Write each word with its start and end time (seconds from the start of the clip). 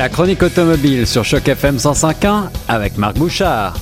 La 0.00 0.08
chronique 0.08 0.42
automobile 0.42 1.06
sur 1.06 1.26
Choc 1.26 1.46
FM 1.46 1.76
105.1 1.76 2.48
avec 2.68 2.96
Marc 2.96 3.18
Bouchard. 3.18 3.74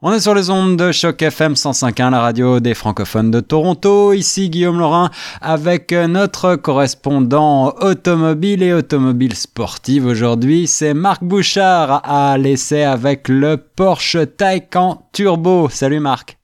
On 0.00 0.12
est 0.12 0.18
sur 0.18 0.34
les 0.34 0.50
ondes 0.50 0.76
de 0.76 0.90
Choc 0.90 1.22
FM 1.22 1.52
105.1, 1.52 2.10
la 2.10 2.20
radio 2.20 2.58
des 2.58 2.74
francophones 2.74 3.30
de 3.30 3.38
Toronto. 3.38 4.12
Ici 4.12 4.50
Guillaume 4.50 4.80
Laurin 4.80 5.10
avec 5.40 5.92
notre 5.92 6.56
correspondant 6.56 7.72
automobile 7.82 8.64
et 8.64 8.72
automobile 8.72 9.36
sportive. 9.36 10.06
Aujourd'hui, 10.06 10.66
c'est 10.66 10.92
Marc 10.92 11.22
Bouchard 11.22 12.00
à 12.02 12.36
l'essai 12.36 12.82
avec 12.82 13.28
le 13.28 13.56
Porsche 13.58 14.26
Taycan 14.36 15.08
Turbo. 15.12 15.68
Salut 15.68 16.00
Marc. 16.00 16.36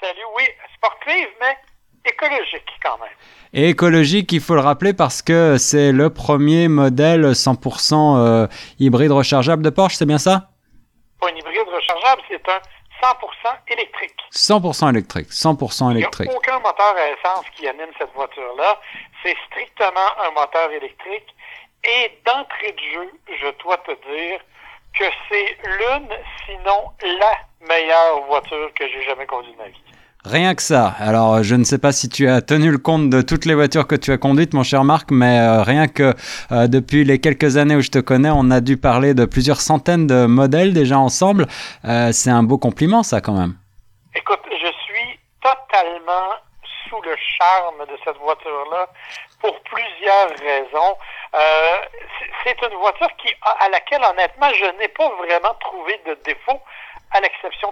Salut, 0.00 0.18
oui, 0.36 0.46
sportive, 0.76 1.28
mais 1.40 1.69
écologique 2.04 2.70
quand 2.82 2.98
même. 2.98 3.08
Et 3.52 3.70
écologique, 3.70 4.32
il 4.32 4.40
faut 4.40 4.54
le 4.54 4.60
rappeler 4.60 4.92
parce 4.92 5.22
que 5.22 5.56
c'est 5.58 5.92
le 5.92 6.10
premier 6.10 6.68
modèle 6.68 7.32
100% 7.32 8.18
euh, 8.18 8.46
hybride 8.78 9.10
rechargeable 9.10 9.62
de 9.62 9.70
Porsche, 9.70 9.96
c'est 9.96 10.06
bien 10.06 10.18
ça? 10.18 10.50
Pas 11.20 11.28
un 11.28 11.36
hybride 11.36 11.68
rechargeable, 11.68 12.22
c'est 12.28 12.48
un 12.48 12.60
100% 13.02 13.16
électrique. 13.72 14.16
100% 14.32 14.90
électrique, 14.90 15.28
100% 15.28 15.90
électrique. 15.90 16.28
Il 16.28 16.30
n'y 16.30 16.34
a 16.34 16.38
aucun 16.38 16.58
moteur 16.60 16.94
à 16.96 17.08
essence 17.10 17.44
qui 17.56 17.66
anime 17.66 17.90
cette 17.98 18.12
voiture-là. 18.14 18.78
C'est 19.22 19.36
strictement 19.48 20.10
un 20.26 20.30
moteur 20.30 20.70
électrique. 20.70 21.34
Et 21.82 22.20
d'entrée 22.26 22.72
de 22.72 22.94
jeu, 22.94 23.10
je 23.26 23.62
dois 23.62 23.78
te 23.78 23.92
dire 23.92 24.40
que 24.98 25.04
c'est 25.28 25.56
l'une, 25.64 26.08
sinon 26.44 26.92
la 27.02 27.32
meilleure 27.66 28.20
voiture 28.26 28.70
que 28.74 28.86
j'ai 28.88 29.02
jamais 29.02 29.26
conduite 29.26 29.56
de 29.56 29.62
ma 29.62 29.68
vie. 29.68 29.89
Rien 30.24 30.54
que 30.54 30.60
ça. 30.60 30.92
Alors, 30.98 31.42
je 31.42 31.54
ne 31.54 31.64
sais 31.64 31.78
pas 31.78 31.92
si 31.92 32.10
tu 32.10 32.28
as 32.28 32.42
tenu 32.42 32.70
le 32.70 32.76
compte 32.76 33.08
de 33.08 33.22
toutes 33.22 33.46
les 33.46 33.54
voitures 33.54 33.86
que 33.86 33.94
tu 33.94 34.12
as 34.12 34.18
conduites, 34.18 34.52
mon 34.52 34.62
cher 34.62 34.84
Marc, 34.84 35.10
mais 35.10 35.40
euh, 35.40 35.62
rien 35.62 35.88
que 35.88 36.12
euh, 36.52 36.66
depuis 36.66 37.04
les 37.04 37.18
quelques 37.18 37.56
années 37.56 37.74
où 37.74 37.80
je 37.80 37.88
te 37.88 38.00
connais, 38.00 38.28
on 38.30 38.50
a 38.50 38.60
dû 38.60 38.76
parler 38.76 39.14
de 39.14 39.24
plusieurs 39.24 39.62
centaines 39.62 40.06
de 40.06 40.26
modèles 40.26 40.74
déjà 40.74 40.98
ensemble. 40.98 41.46
Euh, 41.86 42.12
c'est 42.12 42.28
un 42.28 42.42
beau 42.42 42.58
compliment, 42.58 43.02
ça, 43.02 43.22
quand 43.22 43.32
même. 43.32 43.54
Écoute, 44.14 44.40
je 44.50 44.66
suis 44.66 45.18
totalement 45.40 46.36
sous 46.90 47.00
le 47.00 47.16
charme 47.16 47.86
de 47.88 47.96
cette 48.04 48.18
voiture-là 48.18 48.88
pour 49.40 49.58
plusieurs 49.62 50.28
raisons. 50.38 50.98
c'est 52.44 52.60
une 52.60 52.76
voiture 52.78 53.08
qui, 53.16 53.32
à 53.58 53.70
laquelle, 53.70 54.02
honnêtement, 54.04 54.50
je 54.52 54.66
n'ai 54.78 54.88
pas 54.88 55.08
vraiment 55.16 55.54
trouvé 55.60 55.98
de 56.06 56.18
défaut 56.26 56.60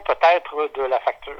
peut-être 0.06 0.70
de 0.76 0.82
la 0.88 0.98
facture. 1.00 1.34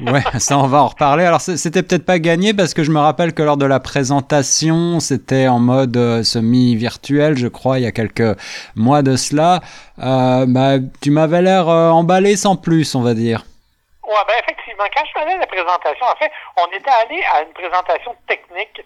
ouais, 0.00 0.40
ça 0.40 0.58
on 0.58 0.66
va 0.66 0.82
en 0.82 0.88
reparler. 0.88 1.24
Alors 1.24 1.40
c'était 1.40 1.82
peut-être 1.82 2.06
pas 2.06 2.18
gagné 2.18 2.54
parce 2.54 2.74
que 2.74 2.84
je 2.84 2.90
me 2.90 3.00
rappelle 3.00 3.34
que 3.34 3.42
lors 3.42 3.56
de 3.56 3.66
la 3.66 3.80
présentation, 3.80 5.00
c'était 5.00 5.48
en 5.48 5.58
mode 5.58 5.96
euh, 5.96 6.22
semi-virtuel, 6.22 7.36
je 7.36 7.48
crois, 7.48 7.78
il 7.78 7.84
y 7.84 7.86
a 7.86 7.92
quelques 7.92 8.36
mois 8.76 9.02
de 9.02 9.16
cela. 9.16 9.60
Euh, 9.98 10.44
bah, 10.48 10.78
tu 11.02 11.10
m'avais 11.10 11.42
l'air 11.42 11.68
euh, 11.68 11.90
emballé 11.90 12.36
sans 12.36 12.56
plus, 12.56 12.94
on 12.94 13.02
va 13.02 13.14
dire. 13.14 13.44
Oui, 14.06 14.18
ben 14.26 14.34
effectivement, 14.42 14.84
quand 14.94 15.04
je 15.06 15.20
faisais 15.20 15.38
la 15.38 15.46
présentation, 15.46 16.06
en 16.06 16.16
fait, 16.16 16.30
on 16.58 16.66
était 16.76 16.90
allé 16.90 17.22
à 17.32 17.42
une 17.42 17.52
présentation 17.52 18.14
technique 18.26 18.84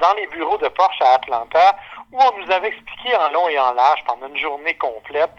dans 0.00 0.14
les 0.14 0.26
bureaux 0.28 0.58
de 0.58 0.68
Porsche 0.68 1.00
à 1.00 1.14
Atlanta 1.14 1.76
où 2.12 2.18
on 2.18 2.38
nous 2.40 2.50
avait 2.50 2.68
expliqué 2.68 3.14
en 3.16 3.30
long 3.32 3.48
et 3.48 3.58
en 3.58 3.72
large 3.74 4.00
pendant 4.06 4.26
une 4.26 4.38
journée 4.38 4.74
complète 4.74 5.30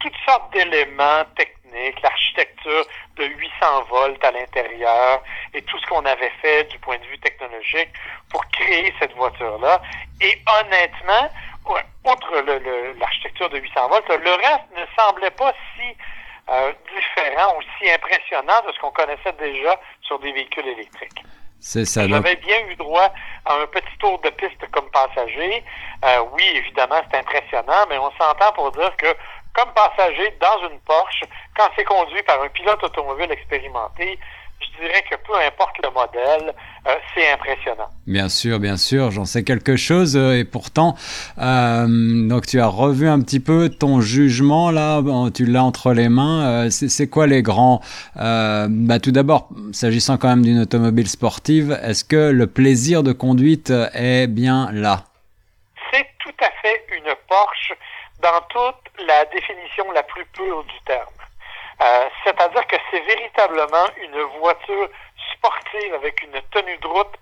toutes 0.00 0.16
sortes 0.26 0.52
d'éléments 0.52 1.24
techniques 1.36 1.55
l'architecture 2.02 2.84
de 3.16 3.24
800 3.24 3.84
volts 3.90 4.24
à 4.24 4.30
l'intérieur 4.30 5.22
et 5.54 5.62
tout 5.62 5.78
ce 5.78 5.86
qu'on 5.86 6.04
avait 6.04 6.32
fait 6.42 6.64
du 6.64 6.78
point 6.78 6.98
de 6.98 7.06
vue 7.06 7.18
technologique 7.18 7.90
pour 8.30 8.44
créer 8.48 8.92
cette 8.98 9.14
voiture-là. 9.14 9.80
Et 10.20 10.40
honnêtement, 10.60 11.30
outre 12.04 12.44
l'architecture 12.98 13.50
de 13.50 13.58
800 13.58 13.88
volts, 13.88 14.08
le 14.08 14.30
reste 14.30 14.66
ne 14.76 14.84
semblait 14.98 15.30
pas 15.30 15.52
si 15.74 15.96
euh, 16.48 16.72
différent 16.94 17.56
ou 17.58 17.62
si 17.78 17.90
impressionnant 17.90 18.60
de 18.66 18.72
ce 18.72 18.78
qu'on 18.80 18.92
connaissait 18.92 19.32
déjà 19.38 19.80
sur 20.02 20.18
des 20.20 20.32
véhicules 20.32 20.68
électriques. 20.68 21.22
C'est 21.58 21.84
ça. 21.84 22.06
J'avais 22.06 22.36
bien 22.36 22.58
eu 22.68 22.76
droit 22.76 23.12
à 23.44 23.54
un 23.54 23.66
petit 23.66 23.98
tour 23.98 24.20
de 24.20 24.30
piste 24.30 24.64
comme 24.70 24.88
passager. 24.90 25.64
Euh, 26.04 26.24
oui, 26.32 26.44
évidemment, 26.54 27.00
c'est 27.10 27.18
impressionnant, 27.18 27.86
mais 27.88 27.98
on 27.98 28.12
s'entend 28.12 28.52
pour 28.54 28.70
dire 28.72 28.96
que 28.96 29.08
comme 29.56 29.72
passager 29.72 30.34
dans 30.38 30.68
une 30.68 30.78
Porsche, 30.80 31.24
quand 31.56 31.68
c'est 31.76 31.84
conduit 31.84 32.22
par 32.24 32.42
un 32.42 32.48
pilote 32.48 32.82
automobile 32.84 33.32
expérimenté, 33.32 34.18
je 34.60 34.82
dirais 34.82 35.02
que 35.10 35.16
peu 35.16 35.34
importe 35.34 35.76
le 35.82 35.90
modèle, 35.90 36.54
euh, 36.86 36.94
c'est 37.14 37.30
impressionnant. 37.30 37.88
Bien 38.06 38.28
sûr, 38.28 38.58
bien 38.58 38.76
sûr, 38.76 39.10
j'en 39.10 39.24
sais 39.24 39.44
quelque 39.44 39.76
chose 39.76 40.16
euh, 40.16 40.38
et 40.38 40.44
pourtant, 40.44 40.94
euh, 41.38 41.86
donc 42.28 42.46
tu 42.46 42.60
as 42.60 42.66
revu 42.66 43.08
un 43.08 43.20
petit 43.20 43.40
peu 43.40 43.70
ton 43.70 44.00
jugement 44.00 44.70
là, 44.70 45.02
tu 45.34 45.46
l'as 45.46 45.64
entre 45.64 45.92
les 45.94 46.10
mains. 46.10 46.68
c'est 46.70 47.08
quoi 47.08 47.26
les 47.26 47.42
grands 47.42 47.80
bah, 48.14 49.00
Tout 49.02 49.12
d'abord, 49.12 49.48
s'agissant 49.72 50.18
quand 50.18 50.28
même 50.28 50.42
d'une 50.42 50.60
automobile 50.60 51.08
sportive, 51.08 51.78
est-ce 51.82 52.04
que 52.04 52.30
le 52.30 52.46
plaisir 52.46 53.02
de 53.02 53.12
conduite 53.12 53.72
est 53.94 54.26
bien 54.26 54.70
là? 54.72 55.04
C'est 55.92 56.06
tout 56.18 56.44
à 56.44 56.50
fait 56.62 56.82
une 56.96 57.14
Porsche 57.28 57.72
dans 58.20 58.40
toute 58.48 59.06
la 59.06 59.24
définition 59.26 59.90
la 59.92 60.02
plus 60.02 60.24
pure 60.26 60.64
du 60.64 60.80
terme. 60.80 61.06
Euh, 61.82 62.08
c'est-à-dire 62.24 62.66
que 62.66 62.76
c'est 62.90 63.00
véritablement 63.00 63.86
une 63.98 64.20
voiture 64.40 64.88
sportive 65.34 65.94
avec 65.94 66.22
une 66.22 66.40
tenue 66.50 66.78
de 66.78 66.86
route 66.86 67.14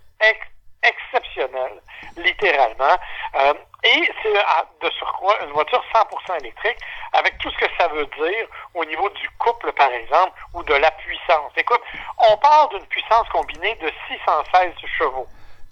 exceptionnelle, 0.83 1.81
littéralement. 2.17 2.97
Euh, 3.37 3.55
et 3.83 4.11
c'est 4.23 4.33
de 4.33 4.91
surcroît 4.93 5.35
une 5.45 5.51
voiture 5.53 5.83
100% 5.93 6.41
électrique, 6.41 6.79
avec 7.13 7.37
tout 7.39 7.51
ce 7.51 7.59
que 7.59 7.71
ça 7.79 7.89
veut 7.89 8.07
dire 8.07 8.47
au 8.75 8.85
niveau 8.85 9.09
du 9.11 9.29
couple, 9.39 9.73
par 9.73 9.91
exemple, 9.91 10.39
ou 10.55 10.63
de 10.63 10.75
la 10.75 10.91
puissance. 10.93 11.53
Écoute, 11.57 11.83
on 12.19 12.37
parle 12.39 12.71
d'une 12.71 12.87
puissance 12.87 13.29
combinée 13.31 13.75
de 13.77 13.91
616 14.09 14.73
chevaux. 14.99 15.27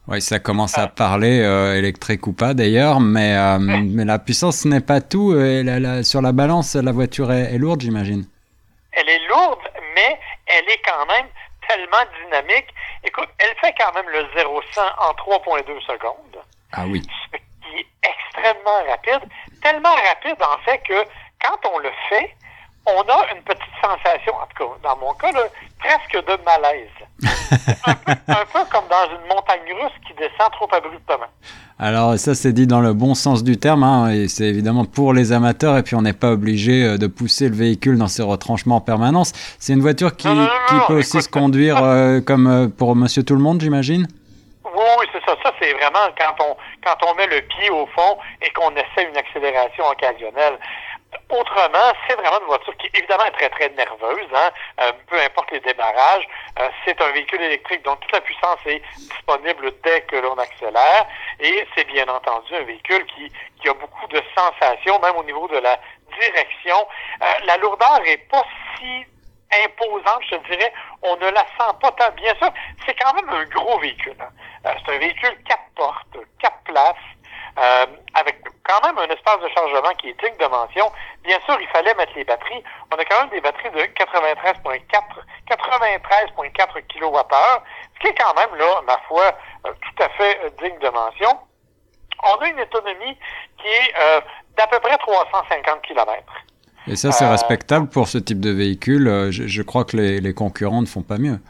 Oui, 0.09 0.21
ça 0.21 0.41
commence 0.41 0.77
à 0.79 0.89
parler, 0.89 1.41
euh, 1.43 1.79
électrique 1.79 2.27
ou 2.27 2.33
pas 2.33 2.55
d'ailleurs, 2.55 2.99
mais, 2.99 3.37
euh, 3.37 3.59
mais 3.61 4.05
la 4.05 4.19
puissance 4.19 4.65
n'est 4.65 4.81
pas 4.81 5.01
tout. 5.01 5.37
Et 5.39 5.63
la, 5.63 6.03
sur 6.03 6.21
la 6.21 6.33
balance, 6.33 6.75
la 6.75 6.91
voiture 6.91 7.31
est, 7.31 7.57
lourde, 7.57 7.83
j'imagine. 7.83 8.25
Elle 8.93 9.09
est 9.09 9.29
lourde, 9.29 9.61
mais 9.95 10.19
elle 10.47 10.69
est 10.69 10.83
quand 10.85 11.07
même 11.07 11.27
tellement 11.69 12.05
dynamique. 12.25 12.67
Écoute, 13.05 13.29
elle 13.39 13.57
fait 13.61 13.75
quand 13.79 13.95
même 13.95 14.09
le 14.09 14.25
0-100 14.37 14.81
en 14.81 15.13
3,2 15.13 15.81
secondes. 15.83 16.43
Ah 16.73 16.85
oui. 16.87 17.03
Ce 17.33 17.39
qui 17.39 17.79
est 17.79 17.87
extrêmement 18.03 18.83
rapide. 18.89 19.29
Tellement 19.63 19.95
rapide, 19.95 20.43
en 20.43 20.59
fait, 20.65 20.79
que 20.79 21.05
quand 21.45 21.71
on 21.73 21.79
le 21.79 21.91
fait, 22.09 22.35
on 22.87 23.01
a 23.01 23.35
une 23.35 23.43
petite 23.43 23.63
sensation, 23.81 24.35
en 24.35 24.47
tout 24.47 24.67
cas 24.67 24.89
dans 24.89 24.97
mon 24.99 25.13
cas, 25.15 25.31
presque 25.79 26.27
de 26.27 26.45
malaise. 26.45 26.89
un, 27.87 27.95
peu, 27.95 28.13
un, 28.13 28.45
peu, 28.53 28.59
comme 28.71 28.85
dans 28.89 29.07
une 29.11 29.29
montagne 29.29 29.73
russe 29.81 29.93
qui 30.07 30.15
descend 30.15 30.51
trop 30.53 30.69
abruptement. 30.73 31.27
Alors 31.79 32.19
ça 32.19 32.35
c'est 32.35 32.53
dit 32.53 32.67
dans 32.67 32.81
le 32.81 32.93
bon 32.93 33.15
sens 33.15 33.45
du 33.45 33.57
terme, 33.59 33.83
hein, 33.83 34.11
et 34.11 34.29
c'est 34.29 34.45
évidemment 34.45 34.85
pour 34.85 35.13
les 35.13 35.33
amateurs, 35.33 35.77
et 35.77 35.83
puis 35.83 35.95
on 35.95 36.03
n'est 36.03 36.13
pas 36.13 36.31
obligé 36.31 36.85
euh, 36.85 36.99
de 36.99 37.07
pousser 37.07 37.49
le 37.49 37.57
véhicule 37.57 37.99
dans 37.99 38.09
ses 38.09 38.23
retranchements 38.23 38.77
en 38.77 38.81
permanence. 38.81 39.33
C'est 39.59 39.73
une 39.73 39.81
voiture 39.81 40.17
qui, 40.17 40.29
qui 40.29 40.75
peut 40.87 40.99
aussi 40.99 41.23
se 41.23 41.29
conduire 41.29 41.83
euh, 41.83 42.21
comme 42.21 42.47
euh, 42.47 42.69
pour 42.69 42.95
Monsieur 42.97 43.23
Tout 43.23 43.35
le 43.35 43.41
Monde, 43.41 43.61
j'imagine? 43.61 44.07
Oui, 44.65 45.07
c'est 45.13 45.21
ça. 45.27 45.37
Ça, 45.43 45.53
c'est 45.61 45.73
vraiment 45.73 46.07
quand 46.19 46.45
on, 46.45 46.57
quand 46.85 46.97
on 47.11 47.15
met 47.15 47.27
le 47.27 47.41
pied 47.43 47.71
au 47.71 47.87
fond 47.87 48.17
et 48.41 48.51
qu'on 48.51 48.71
essaie 48.71 49.09
une 49.09 49.17
accélération 49.17 49.85
occasionnelle. 49.91 50.59
Autrement, 51.29 51.93
c'est 52.07 52.15
vraiment 52.15 52.41
une 52.41 52.47
voiture 52.47 52.77
qui, 52.77 52.89
évidemment, 52.95 53.25
est 53.25 53.33
très, 53.33 53.49
très 53.51 53.69
nerveuse, 53.71 54.29
hein? 54.35 54.51
Euh, 54.81 54.93
peu 55.07 55.21
importe 55.21 55.51
les 55.51 55.61
démarrages. 55.61 56.27
Euh, 56.59 56.69
c'est 56.85 57.01
un 57.01 57.11
véhicule 57.13 57.43
électrique 57.43 57.83
dont 57.85 57.97
toute 57.97 58.13
la 58.13 58.21
puissance 58.21 58.59
est 58.67 58.83
disponible 58.97 59.73
dès 59.83 60.03
que 60.03 60.17
l'on 60.17 60.37
accélère. 60.37 61.07
Et 61.41 61.67
c'est 61.75 61.85
bien 61.85 62.07
entendu 62.09 62.55
un 62.55 62.65
véhicule 62.65 63.05
qui, 63.07 63.31
qui 63.61 63.69
a 63.69 63.75
beaucoup 63.75 64.07
de 64.09 64.23
sensations, 64.35 64.99
même 65.01 65.17
au 65.17 65.25
niveau 65.25 65.49
de 65.49 65.59
la 65.59 65.79
direction. 66.19 66.87
Euh, 67.23 67.27
la 67.45 67.57
lourdeur 67.59 68.01
est 68.07 68.29
pas 68.29 68.45
si 68.79 69.05
imposante, 69.65 70.23
je 70.31 70.37
dirais. 70.51 70.73
On 71.03 71.17
ne 71.17 71.31
la 71.31 71.43
sent 71.43 71.77
pas 71.81 71.93
tant. 71.93 72.11
Bien 72.13 72.35
sûr, 72.37 72.51
c'est 72.87 72.99
quand 72.99 73.13
même 73.15 73.29
un 73.29 73.45
gros 73.45 73.79
véhicule. 73.79 74.17
Hein? 74.21 74.75
c'est 74.85 74.95
un 74.95 74.99
véhicule 74.99 75.37
quatre 75.45 75.69
portes, 75.77 76.17
quatre 76.39 76.63
places. 76.65 76.97
Euh, 77.59 77.87
avec 78.15 78.37
quand 78.65 78.87
même 78.87 78.99
un 78.99 79.12
espace 79.23 79.41
de 79.43 79.49
chargement 79.55 79.95
qui 80.01 80.09
est 80.09 80.21
digne 80.21 80.37
de 80.39 80.47
mention. 80.47 80.91
Bien 81.25 81.39
sûr, 81.47 81.57
il 81.61 81.69
fallait 81.69 81.95
mettre 81.95 82.13
les 82.17 82.25
batteries. 82.25 82.63
On 82.93 82.97
a 82.97 83.05
quand 83.05 83.21
même 83.21 83.31
des 83.31 83.41
batteries 83.41 83.71
de 83.71 83.81
93,4 83.95 84.83
93,4 85.51 86.83
kWh, 86.89 87.63
ce 87.95 88.01
qui 88.01 88.07
est 88.09 88.15
quand 88.15 88.35
même, 88.35 88.59
là, 88.59 88.83
ma 88.87 88.99
foi, 89.09 89.33
euh, 89.67 89.71
tout 89.81 90.03
à 90.03 90.09
fait 90.11 90.41
euh, 90.45 90.51
digne 90.63 90.79
de 90.79 90.89
mention. 90.89 91.39
On 92.25 92.37
a 92.37 92.49
une 92.49 92.61
autonomie 92.61 93.19
qui 93.59 93.67
est 93.67 93.95
d'à 94.57 94.67
peu 94.69 94.79
près 94.79 94.97
350 94.97 95.83
km. 95.83 96.23
Et 96.87 96.95
ça, 96.95 97.11
c'est 97.11 97.27
respectable 97.27 97.89
pour 97.89 98.07
ce 98.07 98.19
type 98.19 98.39
de 98.39 98.51
véhicule. 98.51 99.31
Je, 99.31 99.49
je 99.49 99.63
crois 99.63 99.85
que 99.85 99.97
les, 99.97 100.21
les 100.21 100.33
concurrents 100.33 100.83
ne 100.83 100.87
font 100.87 101.03
pas 101.03 101.19
mieux. 101.19 101.41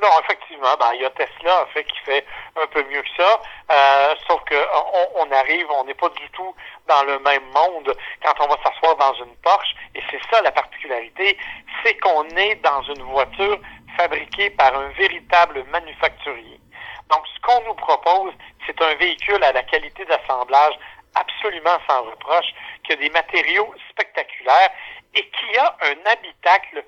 Non, 0.00 0.08
effectivement. 0.22 0.74
Ben, 0.78 0.90
il 0.94 1.02
y 1.02 1.04
a 1.04 1.10
Tesla, 1.10 1.62
en 1.62 1.66
fait, 1.66 1.84
qui 1.84 1.98
fait 2.00 2.24
un 2.56 2.66
peu 2.68 2.82
mieux 2.84 3.02
que 3.02 3.08
ça. 3.16 3.40
Euh, 3.70 4.14
sauf 4.26 4.42
que 4.44 4.54
on, 4.54 5.26
on 5.26 5.32
arrive, 5.32 5.66
on 5.70 5.84
n'est 5.84 5.94
pas 5.94 6.08
du 6.10 6.30
tout 6.30 6.54
dans 6.86 7.02
le 7.04 7.18
même 7.20 7.44
monde 7.46 7.96
quand 8.22 8.34
on 8.44 8.48
va 8.48 8.56
s'asseoir 8.62 8.96
dans 8.96 9.14
une 9.14 9.34
Porsche. 9.36 9.74
Et 9.94 10.02
c'est 10.10 10.20
ça 10.30 10.42
la 10.42 10.52
particularité, 10.52 11.36
c'est 11.82 11.98
qu'on 11.98 12.28
est 12.36 12.56
dans 12.56 12.82
une 12.82 13.02
voiture 13.02 13.58
fabriquée 13.96 14.50
par 14.50 14.74
un 14.78 14.88
véritable 14.90 15.64
manufacturier. 15.64 16.60
Donc, 17.10 17.24
ce 17.34 17.40
qu'on 17.40 17.60
nous 17.62 17.74
propose, 17.74 18.32
c'est 18.66 18.80
un 18.82 18.94
véhicule 18.94 19.42
à 19.42 19.52
la 19.52 19.62
qualité 19.62 20.04
d'assemblage 20.04 20.74
absolument 21.14 21.78
sans 21.88 22.02
reproche, 22.02 22.46
qui 22.84 22.92
a 22.92 22.96
des 22.96 23.10
matériaux 23.10 23.74
spectaculaires 23.90 24.70
et 25.14 25.28
qui 25.30 25.58
a 25.58 25.76
un 25.82 26.10
habitacle 26.12 26.84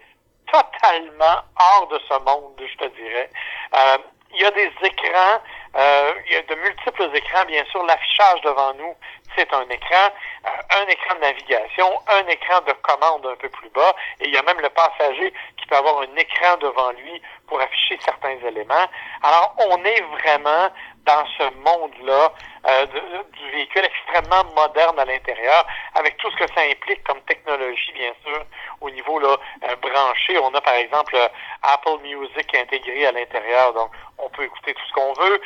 totalement 0.50 1.42
hors 1.58 1.88
de 1.88 2.00
ce 2.08 2.14
monde, 2.24 2.60
je 2.60 2.76
te 2.76 2.88
dirais. 2.96 3.30
Euh, 3.76 3.98
il 4.32 4.40
y 4.40 4.44
a 4.44 4.50
des 4.52 4.70
écrans, 4.82 5.42
euh, 5.76 6.12
il 6.26 6.32
y 6.32 6.36
a 6.36 6.42
de 6.42 6.54
multiples 6.54 7.10
écrans, 7.14 7.44
bien 7.46 7.64
sûr. 7.66 7.84
L'affichage 7.84 8.40
devant 8.42 8.74
nous, 8.74 8.94
c'est 9.36 9.52
un 9.52 9.68
écran, 9.68 10.06
euh, 10.46 10.82
un 10.82 10.86
écran 10.86 11.14
de 11.16 11.20
navigation, 11.20 11.90
un 12.08 12.26
écran 12.28 12.60
de 12.60 12.72
commande 12.82 13.26
un 13.26 13.36
peu 13.36 13.48
plus 13.48 13.70
bas, 13.70 13.94
et 14.20 14.28
il 14.28 14.34
y 14.34 14.36
a 14.36 14.42
même 14.42 14.60
le 14.60 14.70
passager 14.70 15.32
qui 15.56 15.66
peut 15.66 15.76
avoir 15.76 15.98
un 16.02 16.16
écran 16.16 16.56
devant 16.60 16.90
lui 16.92 17.20
pour 17.48 17.60
afficher 17.60 17.98
certains 18.04 18.38
éléments. 18.46 18.86
Alors, 19.22 19.56
on 19.68 19.84
est 19.84 20.00
vraiment 20.22 20.68
dans 21.04 21.24
ce 21.38 21.44
monde-là 21.54 22.32
euh, 22.66 22.86
du 22.86 23.50
véhicule 23.50 23.84
extrêmement 23.84 24.44
moderne 24.54 24.98
à 24.98 25.04
l'intérieur, 25.04 25.66
avec 25.94 26.16
tout 26.18 26.30
ce 26.30 26.36
que 26.36 26.52
ça 26.54 26.62
implique 26.70 27.02
comme 27.04 27.20
technologie, 27.22 27.92
bien 27.94 28.12
sûr, 28.24 28.44
au 28.80 28.90
niveau 28.90 29.18
là, 29.18 29.36
euh, 29.68 29.76
branché. 29.76 30.38
On 30.38 30.54
a 30.54 30.60
par 30.60 30.74
exemple 30.74 31.16
euh, 31.16 31.28
Apple 31.62 32.02
Music 32.02 32.54
intégré 32.54 33.06
à 33.06 33.12
l'intérieur, 33.12 33.72
donc 33.72 33.90
on 34.18 34.28
peut 34.30 34.44
écouter 34.44 34.74
tout 34.74 34.86
ce 34.88 34.92
qu'on 34.92 35.12
veut. 35.14 35.40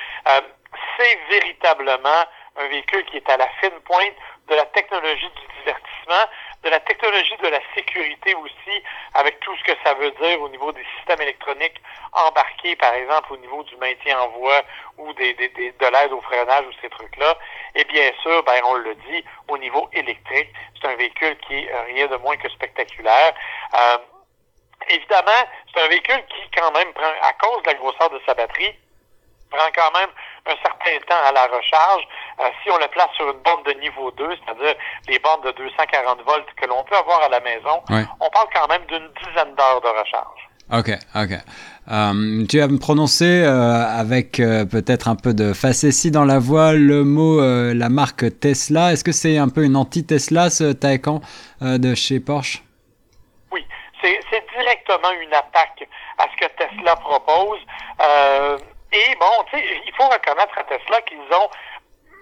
C'est 0.98 1.18
véritablement 1.30 2.24
un 2.56 2.66
véhicule 2.68 3.04
qui 3.06 3.18
est 3.18 3.30
à 3.30 3.36
la 3.36 3.48
fine 3.60 3.78
pointe 3.84 4.14
de 4.48 4.54
la 4.54 4.66
technologie 4.66 5.30
du 5.30 5.58
divertissement, 5.58 6.28
de 6.64 6.70
la 6.70 6.80
technologie 6.80 7.36
de 7.42 7.48
la 7.48 7.60
sécurité 7.74 8.34
aussi, 8.34 8.82
avec 9.14 9.38
tout 9.40 9.54
ce 9.56 9.64
que 9.64 9.78
ça 9.84 9.94
veut 9.94 10.10
dire 10.10 10.40
au 10.40 10.48
niveau 10.48 10.72
des 10.72 10.84
systèmes 10.96 11.20
électroniques 11.20 11.80
embarqués, 12.12 12.74
par 12.76 12.94
exemple, 12.94 13.34
au 13.34 13.36
niveau 13.36 13.62
du 13.64 13.76
maintien 13.76 14.18
en 14.18 14.28
voie 14.28 14.62
ou 14.98 15.12
des, 15.12 15.34
des, 15.34 15.48
de 15.48 15.86
l'aide 15.86 16.12
au 16.12 16.20
freinage 16.22 16.64
ou 16.66 16.72
ces 16.80 16.88
trucs-là. 16.88 17.36
Et 17.74 17.84
bien 17.84 18.10
sûr, 18.22 18.42
ben, 18.44 18.60
on 18.64 18.74
le 18.74 18.94
dit, 18.94 19.24
au 19.48 19.58
niveau 19.58 19.88
électrique, 19.92 20.48
c'est 20.80 20.88
un 20.88 20.96
véhicule 20.96 21.36
qui 21.46 21.54
est 21.54 21.80
rien 21.92 22.06
de 22.06 22.16
moins 22.16 22.36
que 22.36 22.48
spectaculaire. 22.48 23.34
Euh, 23.74 23.98
évidemment, 24.88 25.44
c'est 25.72 25.82
un 25.82 25.88
véhicule 25.88 26.24
qui, 26.28 26.50
quand 26.58 26.72
même, 26.72 26.92
prend, 26.94 27.12
à 27.22 27.32
cause 27.34 27.62
de 27.62 27.68
la 27.68 27.74
grosseur 27.74 28.08
de 28.10 28.20
sa 28.26 28.34
batterie, 28.34 28.74
prend 29.50 29.70
quand 29.74 29.98
même 29.98 30.10
un 30.46 30.56
certain 30.62 30.98
temps 31.08 31.28
à 31.28 31.32
la 31.32 31.46
recharge. 31.46 32.02
Euh, 32.40 32.44
si 32.62 32.70
on 32.70 32.78
le 32.78 32.88
place 32.88 33.08
sur 33.16 33.26
une 33.30 33.40
borne 33.42 33.62
de 33.64 33.72
niveau 33.80 34.10
2, 34.12 34.28
c'est-à-dire 34.44 34.74
les 35.08 35.18
bornes 35.18 35.42
de 35.42 35.50
240 35.52 36.22
volts 36.26 36.46
que 36.56 36.66
l'on 36.66 36.82
peut 36.84 36.96
avoir 36.96 37.22
à 37.22 37.28
la 37.28 37.40
maison, 37.40 37.82
on 37.88 38.30
parle 38.30 38.48
quand 38.54 38.68
même 38.68 38.84
d'une 38.86 39.08
dizaine 39.22 39.54
d'heures 39.54 39.80
de 39.80 39.88
recharge. 39.98 40.48
Ok, 40.72 40.90
ok. 41.14 41.38
Euh, 41.92 42.46
tu 42.48 42.60
as 42.60 42.68
prononcé 42.80 43.42
euh, 43.44 43.84
avec 44.00 44.36
peut-être 44.36 45.08
un 45.08 45.16
peu 45.16 45.34
de 45.34 45.52
facétie 45.52 46.10
dans 46.10 46.24
la 46.24 46.38
voix 46.38 46.72
le 46.72 47.04
mot, 47.04 47.40
la 47.40 47.88
marque 47.88 48.38
Tesla. 48.40 48.92
Est-ce 48.92 49.04
que 49.04 49.12
c'est 49.12 49.36
un 49.36 49.48
peu 49.48 49.64
une 49.64 49.76
anti-Tesla 49.76 50.50
ce 50.50 50.72
Taycan 50.72 51.20
de 51.60 51.94
chez 51.94 52.18
Porsche? 52.18 52.62
Oui, 53.52 53.64
c'est 54.02 54.18
directement 54.56 55.12
une 55.22 55.34
attaque 55.34 55.86
à 56.18 56.24
ce 56.32 56.46
que 56.46 56.50
Tesla 56.56 56.96
propose. 56.96 57.60
Et 58.94 59.16
bon, 59.16 59.44
tu 59.50 59.58
sais, 59.58 59.82
il 59.84 59.92
faut 59.96 60.08
reconnaître 60.08 60.56
à 60.56 60.62
Tesla 60.62 61.00
qu'ils 61.02 61.18
ont 61.18 61.50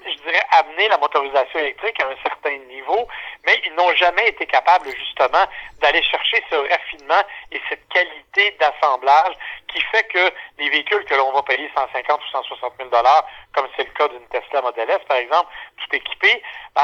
je 0.05 0.23
dirais, 0.23 0.43
amené 0.59 0.89
la 0.89 0.99
motorisation 0.99 1.59
électrique 1.59 2.01
à 2.03 2.09
un 2.09 2.17
certain 2.23 2.57
niveau, 2.69 3.07
mais 3.47 3.61
ils 3.67 3.75
n'ont 3.75 3.95
jamais 3.95 4.29
été 4.29 4.47
capables, 4.47 4.89
justement, 4.97 5.45
d'aller 5.81 6.03
chercher 6.03 6.43
ce 6.51 6.57
raffinement 6.57 7.23
et 7.51 7.61
cette 7.69 7.87
qualité 7.89 8.57
d'assemblage 8.61 9.35
qui 9.69 9.81
fait 9.91 10.05
que 10.05 10.33
les 10.59 10.69
véhicules 10.71 11.05
que 11.05 11.15
l'on 11.15 11.33
va 11.33 11.43
payer 11.43 11.71
150 11.77 12.21
ou 12.21 12.31
160 12.31 12.73
000 12.79 12.89
dollars, 12.91 13.27
comme 13.55 13.67
c'est 13.77 13.85
le 13.85 13.93
cas 13.93 14.09
d'une 14.09 14.27
Tesla 14.29 14.63
Model 14.63 14.91
S, 14.91 15.01
par 15.09 15.17
exemple, 15.17 15.51
tout 15.79 15.97
équipé, 15.97 16.43
ben, 16.75 16.83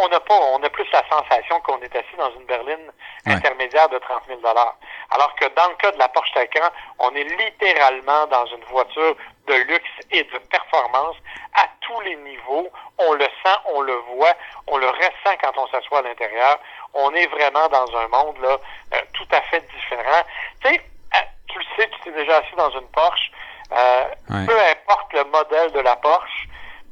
on 0.00 0.08
n'a 0.08 0.20
pas, 0.20 0.34
on 0.34 0.62
a 0.62 0.70
plus 0.70 0.86
la 0.92 1.04
sensation 1.08 1.60
qu'on 1.60 1.80
est 1.80 1.94
assis 1.94 2.16
dans 2.16 2.32
une 2.32 2.46
berline 2.46 2.92
intermédiaire 3.26 3.88
de 3.88 3.98
30 3.98 4.22
000 4.28 4.40
dollars. 4.40 4.76
Alors 5.10 5.34
que 5.36 5.46
dans 5.54 5.68
le 5.68 5.74
cas 5.76 5.92
de 5.92 5.98
la 5.98 6.08
Porsche 6.08 6.32
Taycan, 6.32 6.68
on 6.98 7.14
est 7.14 7.24
littéralement 7.24 8.26
dans 8.26 8.46
une 8.46 8.64
voiture 8.64 9.16
de 9.50 9.54
luxe 9.64 9.90
et 10.12 10.22
de 10.22 10.38
performance 10.38 11.16
à 11.54 11.66
tous 11.80 12.00
les 12.02 12.16
niveaux. 12.16 12.68
On 12.98 13.12
le 13.14 13.24
sent, 13.24 13.58
on 13.74 13.80
le 13.80 13.94
voit, 14.14 14.34
on 14.68 14.78
le 14.78 14.88
ressent 14.88 15.36
quand 15.42 15.52
on 15.56 15.66
s'assoit 15.68 15.98
à 15.98 16.02
l'intérieur. 16.02 16.58
On 16.94 17.12
est 17.14 17.26
vraiment 17.26 17.68
dans 17.68 17.96
un 17.96 18.08
monde 18.08 18.38
là 18.40 18.58
euh, 18.94 18.98
tout 19.14 19.26
à 19.32 19.42
fait 19.42 19.60
différent. 19.74 20.22
Tu 20.62 20.68
sais, 20.68 20.80
euh, 21.14 21.18
tu 21.48 21.58
le 21.58 21.64
sais, 21.76 21.90
tu 21.90 22.00
t'es 22.00 22.12
déjà 22.12 22.38
assis 22.38 22.54
dans 22.56 22.70
une 22.70 22.88
Porsche. 22.88 23.30
Euh, 23.72 24.04
peu 24.46 24.58
importe 24.58 25.12
le 25.12 25.24
modèle 25.24 25.72
de 25.72 25.80
la 25.80 25.96
Porsche, 25.96 26.48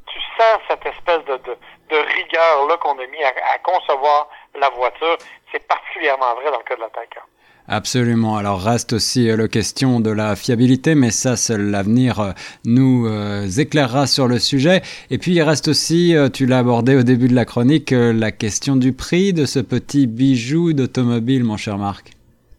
tu 0.06 0.18
sens 0.36 0.60
cette 0.68 0.86
espèce 0.86 1.24
de, 1.24 1.36
de, 1.36 1.96
rigueur 1.96 2.66
là 2.66 2.76
qu'on 2.76 2.98
a 2.98 3.06
mis 3.06 3.22
à, 3.24 3.32
à 3.54 3.58
concevoir 3.58 4.28
la 4.54 4.68
voiture. 4.70 5.16
C'est 5.52 5.66
particulièrement 5.66 6.34
vrai 6.34 6.50
dans 6.50 6.58
le 6.58 6.64
cas 6.64 6.76
de 6.76 6.80
la 6.80 6.90
Taycan. 6.90 7.22
Absolument. 7.70 8.38
Alors 8.38 8.62
reste 8.62 8.94
aussi 8.94 9.28
euh, 9.28 9.36
la 9.36 9.46
question 9.46 10.00
de 10.00 10.10
la 10.10 10.36
fiabilité, 10.36 10.94
mais 10.94 11.10
ça, 11.10 11.36
seul 11.36 11.70
l'avenir 11.70 12.18
euh, 12.18 12.30
nous 12.64 13.06
euh, 13.06 13.46
éclairera 13.46 14.06
sur 14.06 14.26
le 14.26 14.38
sujet. 14.38 14.80
Et 15.10 15.18
puis 15.18 15.32
il 15.32 15.42
reste 15.42 15.68
aussi, 15.68 16.16
tu 16.32 16.46
l'as 16.46 16.58
abordé 16.58 16.96
au 16.96 17.02
début 17.02 17.28
de 17.28 17.34
la 17.34 17.44
chronique, 17.44 17.90
la 17.92 18.32
question 18.32 18.74
du 18.74 18.94
prix 18.94 19.34
de 19.34 19.44
ce 19.44 19.58
petit 19.58 20.06
bijou 20.06 20.72
d'automobile, 20.72 21.44
mon 21.44 21.58
cher 21.58 21.76
Marc. 21.76 22.12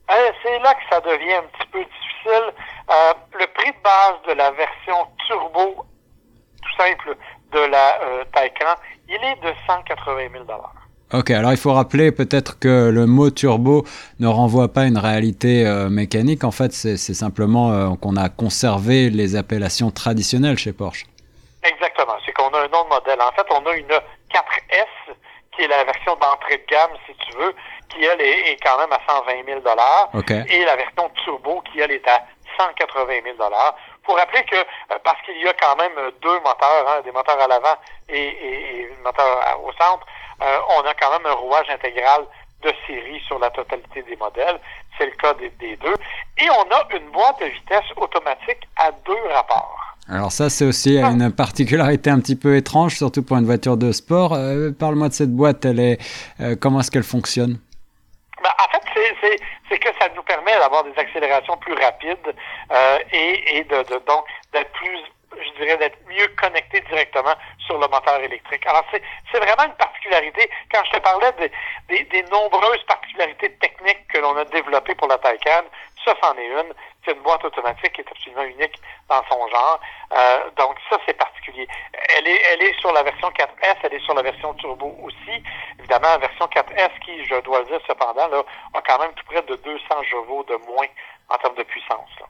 C'est 0.08 0.60
là 0.60 0.74
que 0.74 0.82
ça 0.90 1.02
devient 1.02 1.34
un 1.34 1.44
petit 1.58 1.68
peu 1.72 1.80
difficile. 1.80 2.54
le 3.34 3.46
prix 3.54 3.72
de 3.72 3.84
base 3.84 4.22
de 4.28 4.34
la 4.34 4.52
version 4.52 5.08
turbo, 5.28 5.86
tout 6.62 6.84
simple, 6.84 7.18
de 7.52 7.60
la 7.60 8.00
Taycan, 8.34 8.76
il 9.08 9.16
est 9.16 9.42
de 9.42 9.54
180 9.68 10.30
000 10.32 10.46
Ok, 11.12 11.32
alors 11.32 11.50
il 11.52 11.58
faut 11.58 11.74
rappeler 11.74 12.12
peut-être 12.12 12.60
que 12.60 12.92
le 12.94 13.08
mot 13.08 13.32
turbo 13.32 13.84
ne 14.20 14.28
renvoie 14.28 14.68
pas 14.68 14.82
à 14.82 14.86
une 14.86 15.00
réalité 15.00 15.66
euh, 15.66 15.90
mécanique. 15.90 16.44
En 16.44 16.52
fait, 16.52 16.72
c'est 16.72 16.98
simplement 16.98 17.72
euh, 17.72 17.96
qu'on 18.00 18.16
a 18.16 18.30
conservé 18.30 19.10
les 19.10 19.36
appellations 19.36 19.90
traditionnelles 19.90 20.60
chez 20.60 20.72
Porsche. 20.72 21.06
Exactement. 21.64 22.14
C'est 22.24 22.32
qu'on 22.34 22.50
a 22.50 22.60
un 22.60 22.68
nom 22.68 22.84
de 22.84 22.90
modèle. 22.90 23.20
En 23.22 23.32
fait, 23.32 23.48
on 23.50 23.66
a 23.66 23.74
une 23.74 23.88
4S 23.88 25.16
qui 25.56 25.64
est 25.64 25.68
la 25.68 25.84
version 25.84 26.16
d'entrée 26.16 26.58
de 26.58 26.66
gamme, 26.70 26.92
si 27.08 27.16
tu 27.26 27.36
veux, 27.38 27.56
qui 27.90 28.06
elle 28.06 28.22
est, 28.22 28.58
quand 28.64 28.78
même 28.78 28.94
à 28.94 29.00
120 29.12 29.46
000 29.48 29.62
dollars, 29.62 30.12
et 30.48 30.64
la 30.64 30.76
version 30.76 31.10
turbo 31.26 31.64
qui 31.74 31.80
elle 31.80 31.92
est 31.92 32.08
à 32.08 32.24
180 32.56 33.14
000 33.24 33.36
dollars. 33.36 33.76
Pour 34.04 34.16
rappeler 34.16 34.44
que 34.44 34.58
euh, 34.58 35.00
parce 35.04 35.20
qu'il 35.24 35.42
y 35.42 35.48
a 35.48 35.54
quand 35.54 35.76
même 35.76 36.12
deux 36.22 36.40
moteurs, 36.42 36.86
hein, 36.88 37.02
des 37.04 37.12
moteurs 37.12 37.42
à 37.42 37.48
l'avant 37.48 37.78
et, 38.10 38.16
et, 38.16 38.82
et 38.82 38.90
un 38.94 39.04
moteur 39.04 39.60
au 39.66 39.72
centre, 39.74 40.06
euh, 40.42 40.58
on 40.78 40.82
a 40.82 40.94
quand 40.94 41.12
même 41.12 41.26
un 41.26 41.36
rouage 41.36 41.70
intégral 41.70 42.26
de 42.64 42.72
série 42.88 43.22
sur 43.28 43.40
la 43.40 43.50
totalité 43.50 44.04
des 44.04 44.16
modèles. 44.18 44.60
C'est 44.98 45.06
le 45.06 45.12
cas 45.12 45.34
des, 45.34 45.76
deux. 45.78 45.96
Et 46.38 46.50
on 46.50 46.64
a 46.76 46.88
une 46.98 47.10
boîte 47.12 47.40
de 47.40 47.46
vitesse 47.46 47.86
automatique 47.96 48.68
à 48.76 48.92
deux 48.92 49.34
rapports. 49.34 49.80
Alors 50.10 50.32
ça, 50.32 50.50
c'est 50.50 50.66
aussi 50.66 50.98
une 50.98 51.32
particularité 51.32 52.10
un 52.10 52.20
petit 52.20 52.36
peu 52.36 52.56
étrange, 52.56 52.96
surtout 52.96 53.24
pour 53.24 53.38
une 53.38 53.46
voiture 53.46 53.78
de 53.78 53.92
sport. 53.92 54.34
Euh, 54.34 54.72
parle-moi 54.72 55.10
de 55.10 55.14
cette 55.14 55.34
boîte. 55.34 55.64
Elle 55.66 55.80
est, 55.80 56.00
euh, 56.42 56.56
comment 56.60 56.80
est-ce 56.80 56.92
qu'elle 56.92 57.04
fonctionne? 57.04 57.60
Ben, 58.44 58.50
En 58.66 58.70
fait, 58.72 59.40
c'est 59.70 59.78
que 59.78 59.90
ça 60.00 60.10
nous 60.16 60.24
permet 60.24 60.58
d'avoir 60.58 60.84
des 60.84 60.98
accélérations 60.98 61.56
plus 61.58 61.76
rapides 61.76 62.34
et, 63.14 63.64
de, 63.64 63.78
de, 63.84 64.06
donc 64.06 64.26
d'être 64.52 64.72
plus 64.72 65.00
je 65.38 65.64
dirais, 65.64 65.78
d'être 65.78 65.98
mieux 66.08 66.28
connecté 66.40 66.82
directement 66.90 67.36
sur 67.66 67.78
le 67.78 67.88
moteur 67.88 68.20
électrique. 68.22 68.66
Alors, 68.66 68.86
c'est 68.92 69.38
vraiment 69.38 69.66
une 69.66 69.78
Quand 70.72 70.84
je 70.86 70.92
te 70.92 71.00
parlais 71.00 71.32
des, 71.88 72.04
des, 72.04 72.24
nombreuses 72.24 72.84
particularités 72.84 73.52
techniques 73.56 74.08
que 74.08 74.20
l'on 74.20 74.36
a 74.38 74.46
développées 74.46 74.96
pour 74.96 75.08
la 75.08 75.18
Taycan, 75.18 75.64
ça, 76.04 76.16
c'en 76.22 76.36
est 76.38 76.48
une. 76.48 76.74
C'est 77.06 77.14
une 77.14 77.22
boîte 77.22 77.44
automatique 77.46 77.94
qui 77.94 78.02
est 78.02 78.12
absolument 78.12 78.44
unique 78.44 78.80
dans 79.08 79.24
son 79.30 79.48
genre. 79.48 79.80
Euh, 80.12 80.50
donc, 80.58 80.78
ça, 80.90 80.98
c'est 81.06 81.14
particulier. 81.14 81.68
Elle 82.18 82.28
est, 82.28 82.42
elle 82.52 82.64
est 82.64 82.80
sur 82.80 82.92
la 82.92 83.04
version 83.04 83.30
4S, 83.30 83.78
elle 83.84 83.94
est 83.94 84.04
sur 84.04 84.14
la 84.14 84.22
version 84.22 84.54
turbo 84.56 84.96
aussi. 85.04 85.44
Évidemment, 85.80 86.10
la 86.10 86.18
version 86.18 86.46
4S 86.46 87.00
qui, 87.06 87.24
je 87.26 87.36
dois 87.42 87.60
le 87.60 87.66
dire 87.66 87.82
cependant, 87.88 88.28
là, 88.28 88.44
a 88.74 88.82
quand 88.82 89.00
même 89.00 89.14
tout 89.14 89.26
près 89.26 89.42
de 89.44 89.56
200 89.56 90.04
chevaux 90.04 90.44
de 90.44 90.56
moins 90.68 90.88
en 91.30 91.38
termes 91.38 91.56
de 91.56 91.64
puissance. 91.64 92.10
Là. 92.20 92.26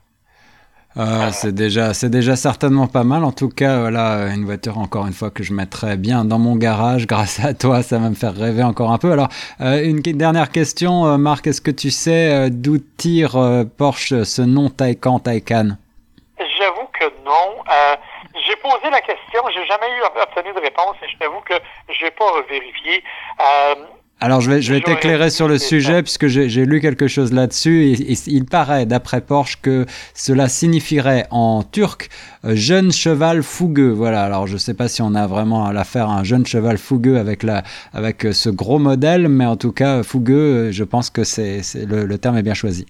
Euh, 0.97 1.29
c'est 1.31 1.53
déjà, 1.53 1.93
c'est 1.93 2.09
déjà 2.09 2.35
certainement 2.35 2.87
pas 2.87 3.03
mal. 3.03 3.23
En 3.23 3.31
tout 3.31 3.49
cas, 3.49 3.79
voilà, 3.79 4.33
une 4.33 4.45
voiture 4.45 4.79
encore 4.79 5.05
une 5.05 5.13
fois 5.13 5.29
que 5.29 5.43
je 5.43 5.53
mettrais 5.53 5.97
bien 5.97 6.25
dans 6.25 6.39
mon 6.39 6.55
garage. 6.55 7.05
Grâce 7.07 7.43
à 7.43 7.53
toi, 7.53 7.83
ça 7.83 7.99
va 7.99 8.09
me 8.09 8.15
faire 8.15 8.35
rêver 8.35 8.63
encore 8.63 8.91
un 8.91 8.97
peu. 8.97 9.11
Alors, 9.11 9.29
euh, 9.61 9.83
une 9.83 10.01
dernière 10.01 10.49
question, 10.51 11.05
euh, 11.05 11.17
Marc, 11.17 11.47
est-ce 11.47 11.61
que 11.61 11.71
tu 11.71 11.91
sais 11.91 12.49
d'où 12.49 12.77
tire 12.97 13.37
Porsche 13.77 14.23
ce 14.23 14.41
nom 14.41 14.69
Taycan 14.69 15.19
Taycan? 15.19 15.77
J'avoue 16.39 16.87
que 16.93 17.05
non. 17.23 17.63
j'ai 18.47 18.55
posé 18.57 18.89
la 18.89 19.01
question, 19.01 19.41
j'ai 19.53 19.65
jamais 19.65 19.87
eu 19.97 20.01
obtenu 20.21 20.53
de 20.53 20.59
réponse 20.59 20.95
et 21.03 21.09
je 21.09 21.17
t'avoue 21.17 21.41
que 21.41 21.55
j'ai 21.89 22.11
pas 22.11 22.25
vérifié. 22.49 23.03
Alors 24.21 24.41
je 24.41 24.51
vais, 24.51 24.61
je 24.61 24.73
vais 24.73 24.81
t'éclairer 24.81 25.29
sur 25.29 25.47
le 25.47 25.57
sujet 25.57 26.03
puisque 26.03 26.27
j'ai 26.27 26.65
lu 26.65 26.81
quelque 26.81 27.07
chose 27.07 27.31
là-dessus 27.31 27.93
et, 27.93 28.13
il 28.27 28.45
paraît 28.45 28.85
d'après 28.85 29.21
Porsche 29.21 29.61
que 29.61 29.85
cela 30.13 30.49
signifierait 30.49 31.25
en 31.31 31.63
turc 31.63 32.09
euh, 32.43 32.51
jeune 32.53 32.91
cheval 32.91 33.43
fougueux. 33.43 33.91
Voilà, 33.91 34.23
alors 34.23 34.45
je 34.45 34.53
ne 34.53 34.57
sais 34.57 34.73
pas 34.73 34.89
si 34.89 35.01
on 35.01 35.15
a 35.15 35.25
vraiment 35.25 35.65
à 35.65 35.71
l'affaire 35.71 36.09
un 36.09 36.25
jeune 36.25 36.45
cheval 36.45 36.77
fougueux 36.77 37.17
avec, 37.17 37.43
la, 37.43 37.63
avec 37.93 38.25
euh, 38.25 38.33
ce 38.33 38.49
gros 38.49 38.77
modèle, 38.77 39.29
mais 39.29 39.45
en 39.45 39.55
tout 39.55 39.71
cas 39.71 40.03
fougueux, 40.03 40.67
euh, 40.67 40.71
je 40.73 40.83
pense 40.83 41.09
que 41.09 41.23
c'est 41.23 41.61
le, 41.87 42.03
le 42.03 42.17
terme 42.17 42.37
est 42.37 42.43
bien 42.43 42.53
choisi. 42.53 42.85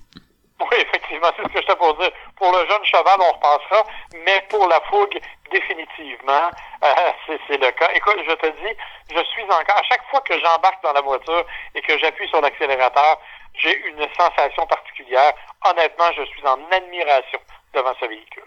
Oui, 0.60 0.78
effectivement, 0.82 1.28
c'est 1.38 1.44
ce 1.44 1.54
que 1.54 1.62
je 1.62 1.68
te 1.68 1.78
pour 1.78 1.96
dire. 2.00 2.10
Pour 2.38 2.52
le 2.52 2.60
jeune 2.68 2.86
cheval, 2.86 3.20
on 3.20 3.34
repensera, 3.36 3.86
mais 4.26 4.44
pour 4.50 4.68
la 4.68 4.82
fougue, 4.90 5.20
définitivement, 5.52 6.50
c'est 7.28 7.58
le 7.58 7.72
cas. 7.72 7.90
Écoute, 7.94 8.20
je 8.28 8.34
te 8.34 8.48
dis, 8.48 8.76
je 9.14 9.24
suis 9.26 9.44
encore, 9.44 9.78
à 9.78 9.84
chaque 9.84 10.06
fois 10.10 10.22
que 10.22 10.40
j'embarque 10.40 10.82
dans 10.84 10.94
la 10.94 11.02
voiture 11.02 11.46
et 11.76 11.82
que 11.82 11.98
j'appuie 11.98 12.28
sur 12.30 12.42
l'accélérateur, 12.42 13.20
j'ai 13.56 13.78
une 13.88 14.06
sensation 14.18 14.66
particulière. 14.68 15.34
Honnêtement, 15.66 16.12
je 16.16 16.24
suis 16.24 16.46
en 16.46 16.60
admiration 16.72 17.40
devant 17.74 17.94
ce 18.00 18.06
véhicule. 18.06 18.44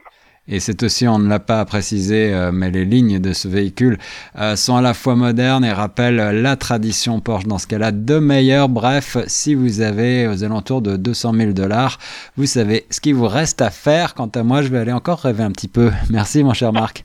Et 0.49 0.59
c'est 0.59 0.83
aussi, 0.83 1.07
on 1.07 1.21
ne 1.21 1.29
l'a 1.29 1.39
pas 1.39 1.65
précisé, 1.65 2.35
euh, 2.35 2.51
mais 2.53 2.71
les 2.71 2.85
lignes 2.85 3.21
de 3.21 3.33
ce 3.33 3.47
véhicule 3.47 3.99
euh, 4.37 4.57
sont 4.57 4.77
à 4.77 4.81
la 4.81 4.93
fois 4.93 5.15
modernes 5.15 5.65
et 5.65 5.73
rappellent 5.73 6.17
la 6.17 6.57
tradition 6.57 7.21
Porsche 7.21 7.47
dans 7.47 7.59
ce 7.59 7.69
cas-là 7.69 7.93
de 7.93 8.19
meilleur. 8.19 8.69
Bref, 8.69 9.17
si 9.29 9.55
vous 9.55 9.83
avez 9.83 10.27
aux 10.27 10.43
alentours 10.43 10.83
de 10.83 10.97
200 10.97 11.35
000 11.35 11.53
dollars, 11.53 11.99
vous 12.37 12.47
savez 12.47 12.87
ce 12.91 13.01
qu'il 13.01 13.15
vous 13.15 13.29
reste 13.29 13.63
à 13.63 13.71
faire. 13.71 14.15
Quant 14.15 14.31
à 14.35 14.43
moi, 14.43 14.63
je 14.63 14.69
vais 14.69 14.79
aller 14.79 14.93
encore 14.93 15.21
rêver 15.21 15.45
un 15.45 15.53
petit 15.53 15.69
peu. 15.69 15.93
Merci 16.11 16.43
mon 16.43 16.55
cher 16.55 16.73
Marc. 16.73 17.05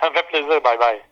Ça 0.00 0.10
me 0.10 0.14
fait 0.14 0.26
plaisir. 0.30 0.60
Bye 0.62 0.78
bye. 0.78 1.04